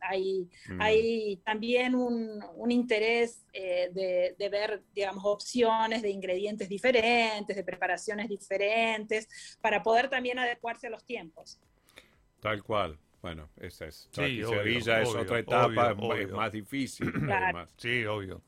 hay, 0.00 0.48
mm. 0.68 0.80
hay 0.80 1.36
también 1.44 1.94
un, 1.94 2.42
un 2.56 2.72
interés 2.72 3.44
de, 3.52 4.34
de, 4.36 4.48
ver, 4.48 4.82
digamos, 4.92 5.24
opciones 5.24 6.02
de 6.02 6.10
ingredientes 6.10 6.68
diferentes, 6.68 7.54
de 7.54 7.62
preparaciones 7.62 8.28
diferentes, 8.28 9.28
para 9.60 9.82
poder 9.82 10.08
también 10.10 10.38
adecuarse 10.38 10.88
a 10.88 10.90
los 10.90 11.04
tiempos. 11.04 11.60
Tal 12.40 12.62
cual. 12.62 12.98
Bueno, 13.22 13.50
esa 13.56 13.86
es. 13.86 14.08
Sí, 14.12 14.40
es 14.40 15.14
otra 15.14 15.38
etapa, 15.38 15.94
es 16.18 16.30
más 16.30 16.52
difícil. 16.52 17.12
Sí, 17.76 18.04
obvio. 18.06 18.42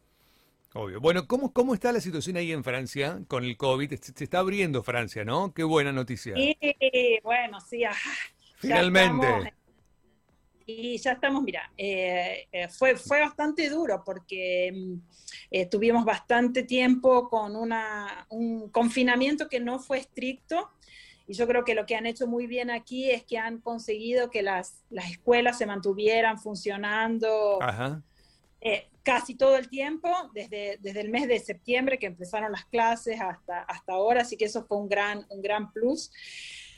Obvio. 0.75 1.01
Bueno, 1.01 1.27
¿cómo, 1.27 1.53
¿cómo 1.53 1.75
está 1.75 1.93
la 1.93 2.01
situación 2.01 2.37
ahí 2.37 2.51
en 2.51 2.65
Francia 2.65 3.21
con 3.29 3.45
el 3.45 3.57
COVID? 3.57 3.93
Se, 4.01 4.25
está 4.25 4.39
abriendo 4.39 4.83
Francia, 4.83 5.25
¿no? 5.25 5.53
Qué 5.53 5.65
buena 5.65 5.93
noticia. 5.93 6.35
Sí, 6.35 6.57
bueno, 7.23 7.61
sí. 7.61 7.85
Ah, 7.85 7.93
Finalmente. 8.57 9.53
y 10.65 10.97
ya 10.97 11.13
estamos, 11.13 11.43
mira, 11.43 11.71
eh, 11.77 12.47
eh, 12.53 12.69
fue, 12.69 12.97
fue 12.97 13.21
bastante 13.21 13.69
duro 13.69 14.03
porque 14.05 14.73
mm, 14.73 14.95
eh, 15.51 15.67
tuvimos 15.67 16.05
bastante 16.05 16.63
tiempo 16.63 17.29
con 17.29 17.55
una, 17.57 18.27
un 18.31 18.71
confinamiento 18.71 19.49
que 19.49 19.61
no 19.61 19.79
fue 19.79 19.99
estricto 19.99 20.71
y 21.27 21.35
yo 21.35 21.47
creo 21.47 21.65
que 21.65 21.75
lo 21.75 21.87
que 21.87 21.97
han 21.97 22.07
hecho 22.07 22.27
muy 22.27 22.47
bien 22.47 22.71
aquí 22.71 23.11
es 23.11 23.25
que 23.25 23.37
han 23.37 23.61
conseguido 23.61 24.31
que 24.31 24.43
las, 24.43 24.85
las 24.91 25.11
escuelas 25.11 25.59
se 25.59 25.67
mantuvieran 25.67 26.39
funcionando 26.39 27.59
eh, 28.65 28.89
casi 29.03 29.35
todo 29.35 29.57
el 29.57 29.69
tiempo, 29.69 30.09
desde, 30.33 30.79
desde 30.81 31.01
el 31.01 31.11
mes 31.11 31.27
de 31.27 31.41
septiembre 31.41 31.99
que 31.99 32.07
empezaron 32.07 32.53
las 32.53 32.65
clases 32.67 33.21
hasta, 33.21 33.63
hasta 33.63 33.93
ahora, 33.93 34.23
así 34.23 34.37
que 34.37 34.45
eso 34.45 34.65
fue 34.65 34.79
un 34.79 34.89
gran, 34.89 35.27
un 35.31 35.43
gran 35.43 35.73
plus. 35.73 36.13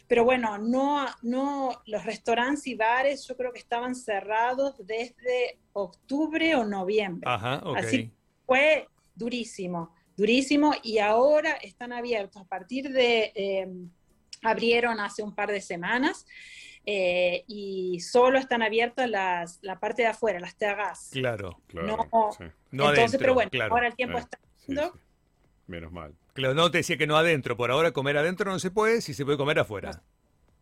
Pero 0.08 0.24
bueno, 0.24 0.58
no, 0.58 1.06
no, 1.22 1.82
los 1.86 2.04
restaurantes 2.04 2.66
y 2.66 2.74
bares 2.74 3.26
yo 3.26 3.36
creo 3.36 3.52
que 3.52 3.58
estaban 3.58 3.94
cerrados 3.94 4.76
desde 4.86 5.58
octubre 5.72 6.56
o 6.56 6.64
noviembre. 6.64 7.22
Ajá, 7.30 7.62
Así 7.76 8.10
fue 8.46 8.88
durísimo, 9.14 9.94
durísimo 10.16 10.72
y 10.82 10.98
ahora 10.98 11.52
están 11.62 11.92
abiertos 11.92 12.42
a 12.42 12.46
partir 12.46 12.90
de... 12.90 13.32
Eh, 13.34 13.68
abrieron 14.42 15.00
hace 15.00 15.22
un 15.22 15.34
par 15.34 15.50
de 15.50 15.60
semanas 15.60 16.26
eh, 16.86 17.44
y 17.46 18.00
solo 18.00 18.38
están 18.38 18.62
abiertas 18.62 19.08
las, 19.08 19.58
la 19.62 19.80
parte 19.80 20.02
de 20.02 20.08
afuera, 20.08 20.38
las 20.38 20.56
terrazas. 20.56 21.10
Claro, 21.10 21.60
claro. 21.66 22.08
No, 22.70 22.90
entonces, 22.90 23.18
pero 23.18 23.34
bueno, 23.34 23.50
ahora 23.70 23.86
el 23.86 23.94
tiempo 23.94 24.18
está... 24.18 24.38
Menos 25.66 25.92
mal. 25.92 26.14
Claro, 26.34 26.54
no 26.54 26.70
te 26.70 26.78
decía 26.78 26.98
que 26.98 27.06
no 27.06 27.16
adentro, 27.16 27.56
por 27.56 27.70
ahora 27.70 27.92
comer 27.92 28.18
adentro 28.18 28.50
no 28.50 28.58
se 28.58 28.70
puede, 28.70 29.00
si 29.00 29.14
se 29.14 29.24
puede 29.24 29.38
comer 29.38 29.58
afuera. 29.60 30.02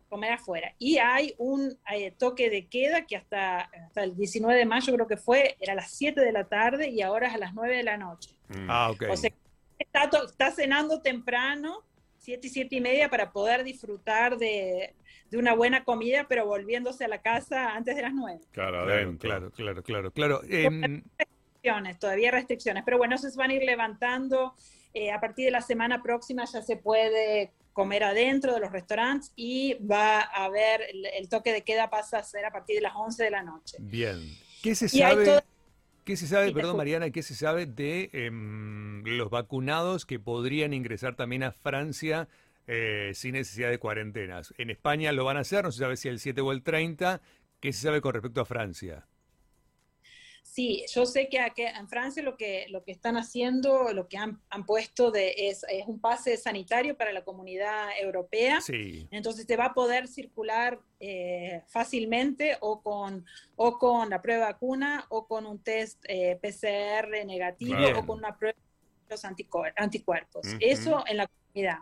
comer 0.07 0.31
afuera. 0.33 0.73
Y 0.79 0.97
hay 0.99 1.33
un 1.37 1.77
eh, 1.91 2.11
toque 2.11 2.49
de 2.49 2.67
queda 2.67 3.05
que 3.05 3.17
hasta, 3.17 3.61
hasta 3.61 4.03
el 4.03 4.15
19 4.15 4.57
de 4.57 4.65
mayo 4.65 4.93
creo 4.93 5.07
que 5.07 5.17
fue, 5.17 5.57
era 5.59 5.73
a 5.73 5.75
las 5.75 5.91
7 5.91 6.21
de 6.21 6.31
la 6.31 6.45
tarde 6.45 6.89
y 6.89 7.01
ahora 7.01 7.27
es 7.27 7.33
a 7.33 7.37
las 7.37 7.53
9 7.53 7.75
de 7.75 7.83
la 7.83 7.97
noche. 7.97 8.29
Mm. 8.47 8.67
Ah, 8.69 8.91
ok. 8.91 9.05
O 9.09 9.17
sea, 9.17 9.31
está, 9.79 10.09
está 10.25 10.51
cenando 10.51 11.01
temprano 11.01 11.83
siete 12.23 12.47
y 12.47 12.49
siete 12.49 12.75
y 12.77 12.81
media 12.81 13.09
para 13.09 13.33
poder 13.33 13.65
disfrutar 13.65 14.37
de, 14.37 14.95
una 15.33 15.53
buena 15.53 15.83
comida, 15.83 16.25
pero 16.29 16.45
volviéndose 16.45 17.03
a 17.03 17.07
la 17.09 17.21
casa 17.21 17.75
antes 17.75 17.95
de 17.95 18.01
las 18.01 18.13
nueve. 18.13 18.39
Claro, 18.51 18.85
claro, 19.17 19.51
claro, 19.51 19.83
claro, 19.83 20.11
claro. 20.11 20.41
Em, 20.47 21.03
restricciones, 21.17 21.99
todavía 21.99 22.31
restricciones, 22.31 22.83
pero 22.85 22.97
bueno, 22.97 23.15
eso 23.15 23.29
se 23.29 23.37
van 23.37 23.49
a 23.49 23.53
ir 23.55 23.63
levantando. 23.63 24.55
Eh, 24.93 25.11
a 25.11 25.19
partir 25.19 25.45
de 25.45 25.51
la 25.51 25.61
semana 25.61 26.01
próxima 26.01 26.45
ya 26.45 26.61
se 26.61 26.77
puede 26.77 27.51
comer 27.73 28.03
adentro 28.03 28.53
de 28.53 28.61
los 28.61 28.71
restaurantes 28.71 29.33
y 29.35 29.73
va 29.73 30.21
a 30.21 30.45
haber, 30.45 30.81
el, 30.93 31.27
toque 31.27 31.51
de 31.51 31.63
queda 31.63 31.89
pasa 31.89 32.19
a 32.19 32.23
ser 32.23 32.45
a 32.45 32.51
partir 32.51 32.75
de 32.75 32.83
las 32.83 32.93
11 32.95 33.23
de 33.23 33.31
la 33.31 33.43
noche. 33.43 33.77
Bien. 33.81 34.19
¿Qué 34.61 34.75
se 34.75 34.87
sabe? 34.87 35.43
¿Qué 36.03 36.17
se 36.17 36.27
sabe, 36.27 36.51
perdón 36.51 36.75
Mariana, 36.75 37.11
qué 37.11 37.23
se 37.23 37.33
sabe 37.33 37.65
de 37.65 38.09
em, 38.11 39.03
los 39.05 39.29
vacunados 39.29 40.05
que 40.05 40.19
podrían 40.19 40.73
ingresar 40.73 41.15
también 41.15 41.43
a 41.43 41.51
Francia 41.53 42.27
eh, 42.67 43.11
sin 43.13 43.33
necesidad 43.33 43.69
de 43.69 43.77
cuarentenas? 43.77 44.53
En 44.57 44.69
España 44.69 45.13
lo 45.13 45.23
van 45.23 45.37
a 45.37 45.41
hacer, 45.41 45.63
no 45.63 45.71
se 45.71 45.79
sabe 45.79 45.95
si 45.95 46.09
el 46.09 46.19
7 46.19 46.41
o 46.41 46.51
el 46.51 46.61
30. 46.61 47.21
¿Qué 47.61 47.71
se 47.71 47.83
sabe 47.83 48.01
con 48.01 48.13
respecto 48.13 48.41
a 48.41 48.45
Francia? 48.45 49.07
Sí, 50.53 50.85
yo 50.93 51.07
sé 51.07 51.29
que 51.29 51.39
en 51.39 51.89
Francia 51.89 52.21
lo 52.21 52.37
que, 52.37 52.67
lo 52.69 52.83
que 52.83 52.91
están 52.91 53.17
haciendo, 53.17 53.91
lo 53.91 54.07
que 54.07 54.17
han, 54.17 54.39
puesto 54.67 55.09
de, 55.09 55.33
es, 55.35 55.65
un 55.87 55.99
pase 55.99 56.37
sanitario 56.37 56.95
para 56.95 57.11
la 57.11 57.23
comunidad 57.23 57.87
europea. 57.99 58.61
Sí. 58.61 59.07
Entonces 59.09 59.47
te 59.47 59.57
va 59.57 59.65
a 59.65 59.73
poder 59.73 60.07
circular 60.07 60.79
eh, 60.99 61.63
fácilmente 61.69 62.55
o 62.61 62.83
con, 62.83 63.25
o 63.55 63.79
con 63.79 64.11
la 64.11 64.21
prueba 64.21 64.45
vacuna 64.45 65.07
o 65.09 65.25
con 65.25 65.47
un 65.47 65.57
test 65.57 66.05
eh, 66.07 66.37
PCR 66.39 67.25
negativo 67.25 67.87
o 67.97 68.05
con 68.05 68.19
una 68.19 68.37
prueba 68.37 68.55
de 68.55 69.15
los 69.15 69.25
anticuerpos. 69.25 70.45
Eso 70.59 71.03
en 71.07 71.17
la 71.17 71.25
comunidad. 71.25 71.79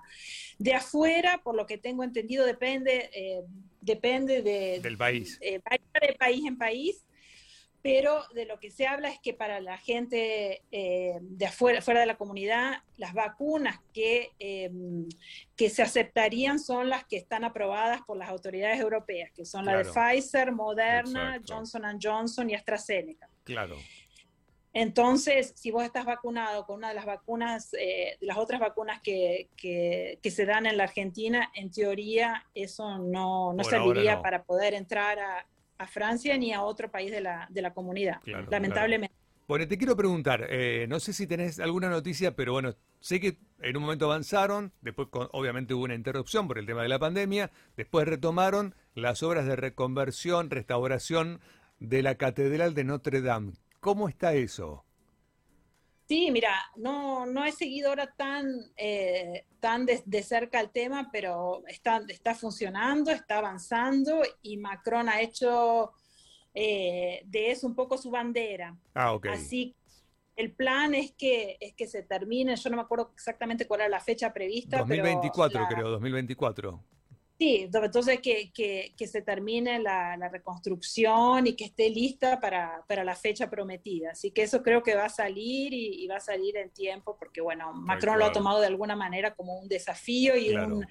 De 0.58 0.74
afuera, 0.76 1.42
por 1.44 1.56
lo 1.56 1.66
que 1.66 1.78
tengo 1.78 2.06
entendido, 2.06 2.46
depende, 2.46 3.10
eh, 3.14 3.42
depende 3.82 4.42
de, 4.42 4.80
del 4.80 4.98
país. 4.98 5.42
de 5.42 5.60
país 6.18 6.46
en 6.46 6.58
país 6.58 7.04
pero 7.82 8.24
de 8.34 8.46
lo 8.46 8.60
que 8.60 8.70
se 8.70 8.86
habla 8.86 9.10
es 9.10 9.20
que 9.20 9.34
para 9.34 9.60
la 9.60 9.78
gente 9.78 10.62
eh, 10.72 11.18
de 11.22 11.46
afuera, 11.46 11.82
fuera 11.82 12.02
de 12.02 12.06
la 12.06 12.18
comunidad, 12.18 12.84
las 12.98 13.14
vacunas 13.14 13.80
que, 13.94 14.32
em, 14.40 15.08
que 15.56 15.70
se 15.70 15.82
aceptarían 15.82 16.60
son 16.60 16.90
las 16.90 17.06
que 17.06 17.18
están 17.18 17.44
aprobadas 17.44 18.02
por 18.04 18.18
las 18.18 18.30
autoridades 18.30 18.80
europeas, 18.80 19.32
que 19.32 19.46
son 19.46 19.66
las 19.66 19.88
de 19.88 19.94
Pfizer, 19.94 20.52
Moderna, 20.52 21.42
Johnson 21.48 21.84
Johnson 22.02 22.50
y 22.50 22.56
AstraZeneca. 22.56 23.28
Claro. 23.44 23.78
Entonces, 24.74 25.54
si 25.56 25.70
vos 25.70 25.84
estás 25.84 26.06
vacunado 26.06 26.66
con 26.66 26.78
una 26.78 26.90
de 26.90 26.96
las 26.96 27.06
vacunas, 27.06 27.74
eh, 27.78 28.16
las 28.22 28.38
otras 28.38 28.62
vacunas 28.62 29.02
que, 29.02 29.50
que, 29.58 30.32
se 30.32 30.46
dan 30.46 30.66
en 30.66 30.78
la 30.78 30.84
Argentina, 30.84 31.52
en 31.56 31.72
teoría 31.72 32.46
eso 32.54 32.98
no, 33.00 33.52
no 33.52 33.64
serviría 33.66 34.22
para 34.22 34.44
poder 34.44 34.74
entrar 34.74 35.20
a, 35.20 35.46
a 35.82 35.88
Francia 35.88 36.38
ni 36.38 36.54
a 36.54 36.62
otro 36.62 36.92
país 36.92 37.12
de 37.12 37.22
la, 37.22 37.48
de 37.50 37.62
la 37.62 37.74
comunidad, 37.74 38.22
lamentablemente. 38.50 39.16
Bueno, 39.48 39.68
te 39.68 39.78
quiero 39.78 39.98
preguntar, 39.98 40.48
eh, 40.50 40.86
no 40.88 41.00
sé 41.00 41.12
si 41.12 41.28
tenés 41.28 41.60
alguna 41.60 41.90
noticia, 41.90 42.36
pero 42.36 42.54
bueno, 42.54 42.76
sé 43.00 43.20
que 43.20 43.38
en 43.62 43.76
un 43.76 43.84
momento 43.84 44.06
avanzaron, 44.06 44.72
después 44.82 45.10
obviamente 45.12 45.74
hubo 45.74 45.84
una 45.84 45.96
interrupción 45.96 46.48
por 46.48 46.58
el 46.58 46.66
tema 46.66 46.84
de 46.84 46.90
la 46.90 47.00
pandemia, 47.00 47.52
después 47.76 48.08
retomaron 48.08 48.76
las 48.94 49.24
obras 49.24 49.46
de 49.46 49.56
reconversión, 49.56 50.50
restauración 50.50 51.42
de 51.80 52.04
la 52.04 52.16
Catedral 52.16 52.76
de 52.76 52.84
Notre 52.84 53.22
Dame. 53.22 53.54
¿Cómo 53.80 54.08
está 54.08 54.36
eso? 54.36 54.86
Sí, 56.12 56.30
mira, 56.30 56.54
no, 56.76 57.26
no 57.26 57.46
he 57.46 57.54
seguido 57.54 57.88
ahora 57.88 58.14
tan, 58.18 58.46
eh, 58.76 59.46
tan 59.62 59.86
de, 59.86 60.24
cerca 60.24 60.60
el 60.60 60.70
tema, 60.70 61.08
pero 61.10 61.64
está, 61.68 62.02
está 62.10 62.36
funcionando, 62.36 63.12
está 63.12 63.38
avanzando 63.38 64.22
y 64.42 64.58
Macron 64.58 65.08
ha 65.08 65.22
hecho 65.22 65.94
eh, 66.54 67.22
de 67.24 67.52
eso 67.52 67.66
un 67.66 67.76
poco 67.76 67.98
su 67.98 68.12
bandera. 68.12 68.78
Ah, 68.94 69.14
ok. 69.14 69.28
Así 69.28 69.74
el 70.36 70.52
plan 70.52 70.94
es 70.96 71.14
que, 71.14 71.56
es 71.62 71.76
que 71.76 71.88
se 71.88 72.04
termine, 72.04 72.58
yo 72.58 72.70
no 72.70 72.76
me 72.76 72.82
acuerdo 72.82 73.12
exactamente 73.14 73.66
cuál 73.66 73.80
era 73.80 73.90
la 73.90 74.02
fecha 74.02 74.34
prevista. 74.34 74.80
2024 74.80 75.66
creo, 75.70 75.92
2024. 75.92 76.84
Sí, 77.42 77.68
entonces 77.74 78.20
que, 78.22 78.52
que, 78.54 79.08
se 79.08 79.24
termine 79.24 79.80
la, 79.80 80.30
reconstrucción 80.32 81.48
y 81.48 81.56
que 81.56 81.66
esté 81.66 81.90
lista 81.90 82.40
para, 82.40 82.86
la 83.04 83.16
fecha 83.16 83.50
prometida. 83.50 84.12
Así 84.12 84.30
que 84.30 84.44
eso 84.44 84.62
creo 84.62 84.84
que 84.84 84.94
va 84.94 85.06
a 85.06 85.10
salir 85.10 85.74
y, 85.74 86.06
va 86.06 86.18
a 86.18 86.20
salir 86.20 86.56
en 86.58 86.70
tiempo 86.70 87.18
porque, 87.18 87.42
bueno, 87.42 87.74
Macron 87.74 88.20
lo 88.20 88.26
ha 88.26 88.32
tomado 88.32 88.60
de 88.60 88.68
alguna 88.68 88.96
manera 88.96 89.34
como 89.34 89.58
un 89.58 89.68
desafío 89.68 90.38
y, 90.38 90.54
un, 90.54 90.86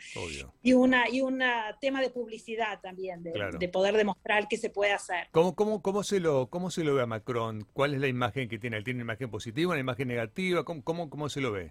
y 0.60 0.72
una 0.72 1.08
y 1.08 1.20
un 1.20 1.40
tema 1.80 2.00
de 2.00 2.10
publicidad 2.10 2.80
también, 2.80 3.22
de, 3.22 3.68
poder 3.68 3.96
demostrar 3.96 4.48
que 4.48 4.56
se 4.56 4.70
puede 4.70 4.90
hacer. 4.90 5.28
¿Cómo, 5.30 5.54
cómo, 5.54 5.82
cómo, 5.82 6.02
se 6.02 6.18
lo, 6.18 6.50
¿Cómo 6.50 6.72
se 6.72 6.82
lo 6.82 6.96
ve 6.96 7.02
a 7.02 7.06
Macron? 7.06 7.64
¿Cuál 7.72 7.94
es 7.94 8.00
la 8.00 8.08
imagen 8.08 8.48
que 8.48 8.58
tiene? 8.58 8.82
¿Tiene 8.82 9.04
una 9.04 9.12
imagen 9.12 9.30
positiva, 9.30 9.70
una 9.70 9.80
imagen 9.80 10.08
negativa? 10.08 10.64
¿Cómo, 10.64 10.82
cómo, 10.82 11.28
se 11.28 11.40
lo 11.40 11.52
ve? 11.52 11.70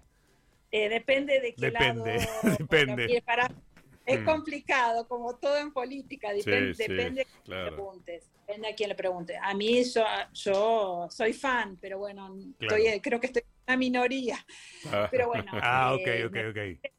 Eh, 0.70 0.88
depende 0.88 1.38
de 1.40 1.52
qué 1.52 1.66
depende, 1.66 2.16
lado 2.16 2.56
depende. 2.58 3.22
Es 4.06 4.20
mm. 4.20 4.24
complicado, 4.24 5.06
como 5.06 5.36
todo 5.36 5.56
en 5.58 5.72
política, 5.72 6.32
depende, 6.32 6.74
depende 6.74 7.22
a 7.22 7.24
quién 7.24 7.64
le 7.64 7.70
preguntes. 7.70 8.30
Depende 8.46 8.68
a 8.68 8.74
quién 8.74 8.88
le 8.88 8.94
pregunte. 8.94 9.36
A 9.36 9.54
mí 9.54 9.84
yo, 9.84 10.04
yo 10.32 11.06
soy 11.10 11.32
fan, 11.32 11.78
pero 11.80 11.98
bueno, 11.98 12.36
estoy, 12.58 13.00
creo 13.00 13.20
que 13.20 13.26
estoy 13.26 13.42
en 13.42 13.64
una 13.68 13.76
minoría. 13.76 14.44
Ah. 14.90 15.06
Pero 15.10 15.28
bueno. 15.28 15.52
ah, 15.62 15.96
eh, 16.04 16.24
ok, 16.24 16.36
ok. 16.50 16.90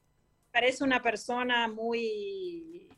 Parece 0.52 0.84
una 0.84 1.02
persona 1.02 1.68
muy, 1.68 2.90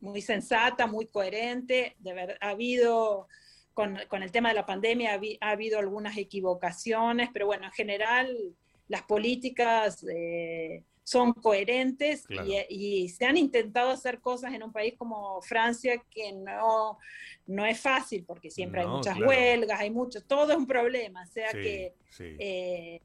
muy 0.00 0.20
sensata, 0.20 0.86
muy 0.86 1.06
coherente. 1.06 1.96
De 1.98 2.12
verdad, 2.12 2.36
ha 2.40 2.50
habido, 2.50 3.28
con, 3.74 3.98
con, 4.08 4.22
el 4.22 4.30
tema 4.30 4.50
de 4.50 4.56
la 4.56 4.66
pandemia, 4.66 5.20
ha, 5.40 5.50
habido 5.50 5.78
algunas 5.78 6.16
equivocaciones, 6.16 7.30
pero 7.32 7.46
bueno, 7.46 7.66
en 7.66 7.72
general 7.72 8.54
las 8.88 9.02
políticas 9.02 10.04
eh, 10.08 10.82
son 11.08 11.32
coherentes 11.32 12.24
y, 12.68 13.08
se 13.08 13.24
han 13.24 13.38
intentado 13.38 13.90
hacer 13.90 14.20
cosas 14.20 14.52
en 14.52 14.62
un 14.62 14.72
país 14.72 14.92
como 14.98 15.40
Francia 15.40 16.02
que 16.10 16.32
no, 16.32 16.98
no 17.46 17.64
es 17.64 17.80
fácil 17.80 18.24
porque 18.26 18.50
siempre 18.50 18.82
hay 18.82 18.86
muchas 18.86 19.18
huelgas, 19.18 19.80
hay 19.80 19.90
mucho, 19.90 20.22
todo 20.22 20.52
es 20.52 20.58
un 20.58 20.66
problema, 20.66 21.22
o 21.22 21.32
sea 21.32 21.50
que 21.52 21.94
eh, 22.18 23.00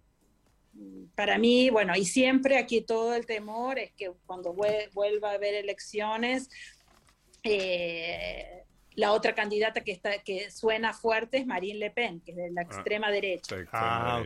para 1.15 1.37
mí, 1.37 1.69
bueno, 1.69 1.95
y 1.95 2.03
siempre 2.03 2.57
aquí 2.57 2.81
todo 2.81 3.15
el 3.15 3.25
temor 3.25 3.79
es 3.79 3.93
que 3.93 4.11
cuando 4.25 4.53
vuelva 4.53 5.31
a 5.31 5.35
haber 5.35 5.53
elecciones, 5.53 6.49
eh, 7.41 8.65
la 8.95 9.13
otra 9.13 9.33
candidata 9.33 9.81
que 9.81 9.93
está 9.93 10.17
que 10.19 10.51
suena 10.51 10.91
fuerte 10.91 11.37
es 11.37 11.45
Marine 11.45 11.79
Le 11.79 11.91
Pen, 11.91 12.19
que 12.19 12.31
es 12.31 12.37
de 12.37 12.51
la 12.51 12.61
ah, 12.61 12.63
extrema 12.65 13.11
derecha. 13.11 13.55
Ah, 13.71 14.21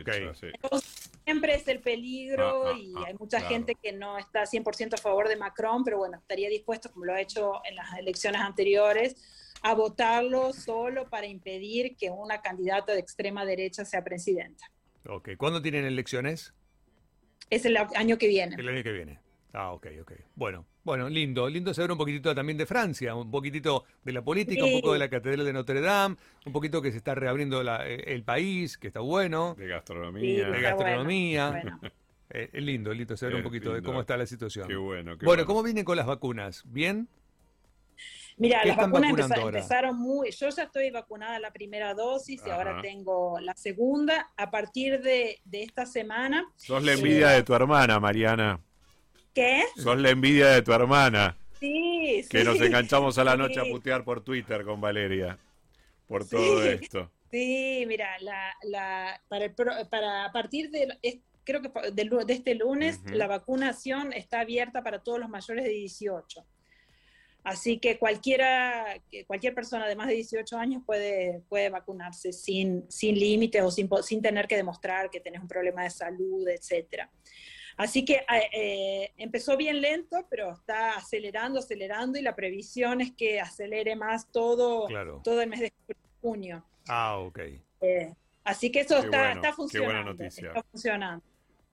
siempre 1.28 1.54
es 1.54 1.68
el 1.68 1.80
peligro 1.80 2.68
ah, 2.68 2.72
ah, 2.72 2.78
y 2.78 2.94
hay 3.06 3.14
mucha 3.18 3.42
gente 3.42 3.74
que 3.74 3.92
no 3.92 4.16
está 4.16 4.44
100% 4.44 4.94
a 4.94 4.96
favor 4.96 5.28
de 5.28 5.36
Macron, 5.36 5.84
pero 5.84 5.98
bueno, 5.98 6.16
estaría 6.16 6.48
dispuesto, 6.48 6.90
como 6.90 7.04
lo 7.04 7.12
ha 7.12 7.20
hecho 7.20 7.60
en 7.68 7.76
las 7.76 7.98
elecciones 7.98 8.40
anteriores, 8.40 9.14
a 9.60 9.74
votarlo 9.74 10.54
solo 10.54 11.10
para 11.10 11.26
impedir 11.26 11.96
que 11.96 12.08
una 12.08 12.40
candidata 12.40 12.94
de 12.94 13.00
extrema 13.00 13.44
derecha 13.44 13.84
sea 13.84 14.02
presidenta. 14.02 14.64
Ok, 15.06 15.30
¿cuándo 15.36 15.60
tienen 15.60 15.84
elecciones? 15.84 16.54
Es 17.50 17.66
el 17.66 17.76
año 17.76 18.16
que 18.16 18.28
viene. 18.28 18.56
El 18.58 18.66
año 18.66 18.82
que 18.82 18.92
viene. 18.92 19.20
Ah, 19.52 19.72
ok, 19.72 19.86
ok. 20.00 20.12
Bueno, 20.34 20.64
bueno, 20.88 21.06
lindo, 21.10 21.50
lindo 21.50 21.74
saber 21.74 21.92
un 21.92 21.98
poquitito 21.98 22.34
también 22.34 22.56
de 22.56 22.64
Francia, 22.64 23.14
un 23.14 23.30
poquitito 23.30 23.84
de 24.02 24.12
la 24.12 24.22
política, 24.22 24.64
un 24.64 24.80
poco 24.80 24.94
de 24.94 24.98
la 24.98 25.10
Catedral 25.10 25.44
de 25.44 25.52
Notre 25.52 25.82
Dame, 25.82 26.16
un 26.46 26.52
poquito 26.52 26.80
que 26.80 26.90
se 26.90 26.96
está 26.96 27.14
reabriendo 27.14 27.60
eh, 27.82 28.04
el 28.06 28.22
país, 28.22 28.78
que 28.78 28.86
está 28.86 29.00
bueno. 29.00 29.54
De 29.58 29.68
gastronomía. 29.68 30.48
de 30.48 30.60
gastronomía. 30.60 31.62
Eh, 32.30 32.50
es 32.52 32.62
lindo, 32.62 32.92
lindo 32.92 33.16
saber 33.16 33.36
un 33.36 33.42
poquito 33.42 33.72
de 33.72 33.80
cómo 33.80 34.02
está 34.02 34.14
la 34.14 34.26
situación. 34.26 34.68
Qué 34.68 34.76
bueno. 34.76 35.16
Qué 35.16 35.24
bueno, 35.24 35.46
¿cómo 35.46 35.62
vienen 35.62 35.82
con 35.82 35.96
las 35.96 36.04
vacunas? 36.04 36.62
¿Bien? 36.66 37.08
Mira, 38.36 38.62
las 38.66 38.76
vacunas 38.76 39.30
empezaron 39.30 39.98
muy. 39.98 40.30
Yo 40.32 40.50
ya 40.50 40.64
estoy 40.64 40.90
vacunada 40.90 41.38
la 41.40 41.50
primera 41.52 41.94
dosis 41.94 42.42
y 42.46 42.50
ahora 42.50 42.82
tengo 42.82 43.40
la 43.40 43.54
segunda. 43.54 44.28
A 44.36 44.50
partir 44.50 45.00
de, 45.00 45.40
esta 45.50 45.86
semana. 45.86 46.44
Sos 46.56 46.84
la 46.84 46.92
envidia 46.92 47.28
de 47.30 47.42
tu 47.44 47.54
hermana, 47.54 47.98
Mariana. 47.98 48.60
¿Qué? 49.34 49.64
Sos 49.76 49.98
la 49.98 50.10
envidia 50.10 50.48
de 50.48 50.62
tu 50.62 50.72
hermana. 50.72 51.36
Sí, 51.60 52.24
Que 52.30 52.44
nos 52.44 52.60
enganchamos 52.60 53.18
a 53.18 53.24
la 53.24 53.36
noche 53.36 53.60
a 53.60 53.64
putear 53.64 54.04
por 54.04 54.20
Twitter 54.22 54.64
con 54.64 54.80
Valeria. 54.80 55.38
Por 56.06 56.26
todo 56.26 56.62
esto. 56.64 57.10
Sí, 57.30 57.84
mira, 57.86 58.16
la, 58.20 58.54
la, 58.62 59.20
para, 59.28 59.52
para 59.90 60.24
a 60.24 60.32
partir 60.32 60.70
de, 60.70 60.88
creo 61.44 61.60
que 61.62 61.70
de, 61.92 62.24
de 62.26 62.32
este 62.32 62.54
lunes, 62.54 63.00
la 63.10 63.26
vacunación 63.26 64.12
está 64.12 64.40
abierta 64.40 64.82
para 64.82 65.02
todos 65.02 65.18
los 65.18 65.28
mayores 65.28 65.64
de 65.64 65.70
18. 65.70 66.44
Así 67.44 67.78
que 67.78 67.98
cualquiera, 67.98 69.00
cualquier 69.26 69.54
persona 69.54 69.88
de 69.88 69.96
más 69.96 70.08
de 70.08 70.14
18 70.14 70.58
años 70.58 70.82
puede, 70.84 71.40
puede 71.48 71.70
vacunarse 71.70 72.32
sin, 72.32 72.84
sin 72.90 73.18
límites 73.18 73.62
o 73.62 73.70
sin, 73.70 73.88
sin 74.02 74.20
tener 74.20 74.46
que 74.46 74.56
demostrar 74.56 75.08
que 75.08 75.20
tenés 75.20 75.40
un 75.40 75.48
problema 75.48 75.84
de 75.84 75.90
salud, 75.90 76.46
etc. 76.48 77.08
Así 77.78 78.04
que 78.04 78.24
eh, 78.52 79.12
empezó 79.16 79.56
bien 79.56 79.80
lento, 79.80 80.26
pero 80.28 80.52
está 80.52 80.96
acelerando, 80.96 81.60
acelerando 81.60 82.18
y 82.18 82.22
la 82.22 82.34
previsión 82.34 83.00
es 83.00 83.12
que 83.12 83.40
acelere 83.40 83.94
más 83.94 84.30
todo, 84.32 84.88
todo 85.22 85.40
el 85.40 85.48
mes 85.48 85.60
de 85.60 85.72
junio. 86.20 86.64
Ah, 86.88 87.18
ok. 87.18 87.38
Eh, 87.80 88.12
así 88.42 88.72
que 88.72 88.80
eso 88.80 88.98
está, 88.98 89.32
está 89.32 89.52
funcionando. 89.52 90.22
Está 90.22 90.62
funcionando. 90.70 91.24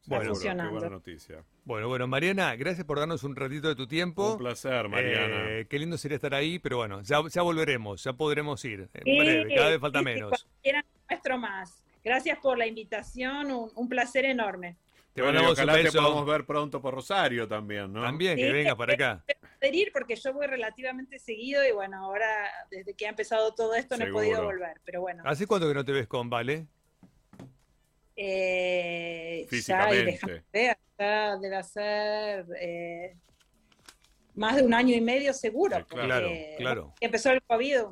Bueno, 0.07 0.33
qué 0.39 0.53
buena 0.53 0.89
noticia. 0.89 1.43
Bueno, 1.63 1.87
bueno, 1.87 2.05
Mariana, 2.05 2.55
gracias 2.55 2.85
por 2.85 2.99
darnos 2.99 3.23
un 3.23 3.35
ratito 3.35 3.67
de 3.67 3.75
tu 3.75 3.87
tiempo. 3.87 4.33
Un 4.33 4.37
placer, 4.37 4.87
Mariana. 4.87 5.49
Eh, 5.49 5.65
qué 5.67 5.79
lindo 5.79 5.97
sería 5.97 6.17
estar 6.17 6.35
ahí, 6.35 6.59
pero 6.59 6.77
bueno, 6.77 7.01
ya, 7.01 7.23
ya 7.31 7.41
volveremos, 7.41 8.03
ya 8.03 8.13
podremos 8.13 8.63
ir. 8.65 8.87
En 8.93 9.17
breve, 9.17 9.55
cada 9.55 9.69
vez 9.71 9.79
falta 9.79 10.03
menos. 10.03 10.47
nuestro 11.09 11.37
más. 11.39 11.83
Gracias 12.03 12.37
por 12.37 12.59
la 12.59 12.67
invitación, 12.67 13.47
un, 13.75 13.89
placer 13.89 14.25
enorme. 14.25 14.77
Te 15.15 15.21
bueno, 15.21 15.35
mandamos 15.35 15.59
ojalá 15.59 15.81
te 15.81 15.91
podamos 15.93 16.25
ver 16.25 16.45
pronto 16.45 16.81
por 16.81 16.93
Rosario 16.93 17.47
también, 17.47 17.93
¿no? 17.93 18.01
También, 18.01 18.35
que 18.35 18.51
venga 18.51 18.75
para 18.75 18.95
acá. 18.95 19.23
ir 19.61 19.89
porque 19.93 20.17
yo 20.17 20.33
voy 20.33 20.45
relativamente 20.45 21.19
seguido 21.19 21.65
y 21.65 21.71
bueno, 21.71 22.03
ahora 22.03 22.27
desde 22.69 22.93
que 22.95 23.05
ha 23.05 23.11
empezado 23.11 23.55
todo 23.55 23.75
esto 23.75 23.95
no 23.95 24.03
he 24.03 24.11
podido 24.11 24.43
volver, 24.43 24.81
pero 24.83 24.99
bueno. 24.99 25.23
¿Hace 25.25 25.47
cuánto 25.47 25.69
que 25.69 25.73
no 25.73 25.85
te 25.85 25.93
ves 25.93 26.07
con 26.07 26.29
Vale? 26.29 26.67
Eh, 28.17 29.45
Físicamente. 29.49 30.43
Ya, 30.99 31.37
debe 31.37 31.63
ser 31.63 32.45
eh, 32.59 33.15
más 34.33 34.57
de 34.57 34.63
un 34.63 34.73
año 34.73 34.93
y 34.97 34.99
medio 34.99 35.33
seguro. 35.33 35.85
claro, 35.87 36.29
claro. 36.57 36.93
Empezó 36.99 37.31
el 37.31 37.41
COVID 37.43 37.83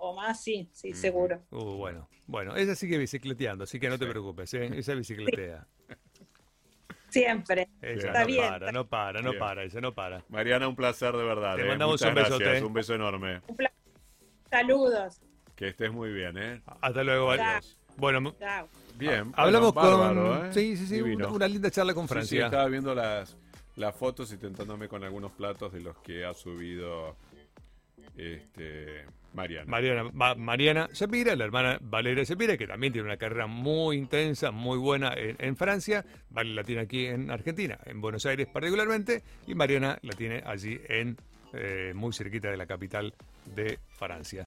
o, 0.00 0.16
más, 0.16 0.42
sí, 0.42 0.68
sí, 0.72 0.92
seguro. 0.94 1.44
Uh, 1.52 1.76
bueno, 1.76 2.08
bueno, 2.26 2.56
ella 2.56 2.74
sigue 2.74 2.98
bicicleteando, 2.98 3.62
así 3.62 3.78
que 3.78 3.88
no 3.88 4.00
te 4.00 4.06
preocupes, 4.06 4.52
¿eh? 4.54 4.68
esa 4.74 4.94
bicicletea. 4.94 5.64
Siempre. 7.20 7.68
Está 7.80 8.20
no 8.20 8.26
bien. 8.26 8.48
Para, 8.48 8.72
no 8.72 8.86
para, 8.86 9.22
no 9.22 9.32
para, 9.38 9.64
ella 9.64 9.80
no 9.80 9.94
para. 9.94 10.22
Mariana, 10.28 10.68
un 10.68 10.76
placer 10.76 11.16
de 11.16 11.24
verdad. 11.24 11.56
Te 11.56 11.62
¿eh? 11.62 11.68
mandamos 11.68 12.00
un 12.02 12.14
besote. 12.14 12.62
Un 12.62 12.72
beso 12.72 12.94
enorme. 12.94 13.40
Saludos. 14.50 15.20
Que 15.54 15.68
estés 15.68 15.90
muy 15.90 16.12
bien, 16.12 16.36
¿eh? 16.36 16.60
Hasta 16.80 17.02
luego, 17.02 17.30
Adiós. 17.30 17.78
Bueno, 17.96 18.34
Chao. 18.38 18.68
Bien. 18.96 19.32
Hablamos 19.34 19.72
con. 19.72 20.46
¿eh? 20.46 20.52
Sí, 20.52 20.76
sí, 20.76 20.86
sí. 20.86 21.00
Una, 21.00 21.48
linda 21.48 21.70
charla 21.70 21.94
con 21.94 22.06
Francia. 22.06 22.38
Sí, 22.38 22.44
estaba 22.44 22.66
viendo 22.66 22.94
las, 22.94 23.36
las 23.76 23.94
fotos 23.94 24.30
y 24.32 24.36
tentándome 24.36 24.86
con 24.86 25.02
algunos 25.02 25.32
platos 25.32 25.72
de 25.72 25.80
los 25.80 25.96
que 25.98 26.26
ha 26.26 26.34
subido 26.34 27.16
este, 28.16 29.06
Mariana. 29.36 29.70
Mariana, 29.70 30.34
Mariana 30.36 30.88
Shapira, 30.92 31.36
la 31.36 31.44
hermana 31.44 31.78
Valeria 31.80 32.24
Shapira, 32.24 32.56
que 32.56 32.66
también 32.66 32.92
tiene 32.92 33.06
una 33.06 33.18
carrera 33.18 33.46
muy 33.46 33.96
intensa, 33.96 34.50
muy 34.50 34.78
buena 34.78 35.12
en, 35.14 35.56
Francia. 35.56 36.04
Vale 36.30 36.54
la 36.54 36.64
tiene 36.64 36.80
aquí 36.82 37.06
en 37.06 37.30
Argentina, 37.30 37.78
en 37.84 38.00
Buenos 38.00 38.24
Aires 38.24 38.48
particularmente, 38.52 39.22
y 39.46 39.54
Mariana 39.54 39.98
la 40.02 40.14
tiene 40.14 40.42
allí 40.44 40.80
en 40.88 41.16
eh, 41.52 41.92
muy 41.94 42.12
cerquita 42.12 42.50
de 42.50 42.56
la 42.56 42.66
capital 42.66 43.14
de 43.54 43.78
Francia. 43.98 44.44